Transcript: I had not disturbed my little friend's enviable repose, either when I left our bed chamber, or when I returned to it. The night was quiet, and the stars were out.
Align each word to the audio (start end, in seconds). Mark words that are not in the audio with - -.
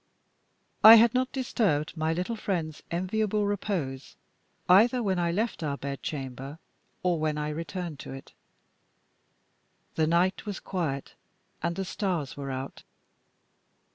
I 0.83 0.95
had 0.95 1.13
not 1.13 1.31
disturbed 1.31 1.95
my 1.95 2.11
little 2.11 2.35
friend's 2.35 2.81
enviable 2.89 3.45
repose, 3.45 4.15
either 4.67 5.03
when 5.03 5.19
I 5.19 5.31
left 5.31 5.61
our 5.61 5.77
bed 5.77 6.01
chamber, 6.01 6.57
or 7.03 7.19
when 7.19 7.37
I 7.37 7.49
returned 7.49 7.99
to 7.99 8.11
it. 8.11 8.33
The 9.93 10.07
night 10.07 10.47
was 10.47 10.59
quiet, 10.59 11.13
and 11.61 11.75
the 11.75 11.85
stars 11.85 12.35
were 12.35 12.49
out. 12.49 12.81